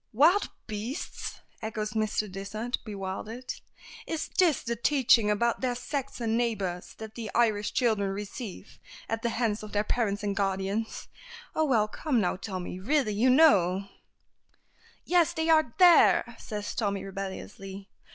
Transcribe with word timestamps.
"Wild 0.13 0.49
beasts!" 0.65 1.41
echoes 1.61 1.91
Mr. 1.91 2.27
Dysart, 2.27 2.79
bewildered. 2.83 3.53
"Is 4.07 4.29
this 4.39 4.63
the 4.63 4.75
teaching 4.75 5.29
about 5.29 5.61
their 5.61 5.75
Saxon 5.75 6.35
neighbors 6.35 6.95
that 6.95 7.13
the 7.13 7.29
Irish 7.35 7.71
children 7.71 8.09
receive 8.09 8.79
at 9.07 9.21
the 9.21 9.29
hands 9.29 9.61
of 9.61 9.73
their 9.73 9.83
parents 9.83 10.23
and 10.23 10.35
guardians. 10.35 11.07
Oh, 11.53 11.65
well, 11.65 11.87
come 11.87 12.19
now, 12.19 12.35
Tommy, 12.35 12.79
really, 12.79 13.13
you 13.13 13.29
know" 13.29 13.89
"Yes; 15.05 15.33
they 15.33 15.49
are 15.49 15.75
there," 15.77 16.35
says 16.39 16.73
Tommy, 16.73 17.03
rebelliously. 17.03 17.87